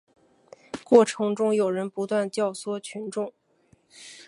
[0.83, 3.31] 过程中有人不断教唆群众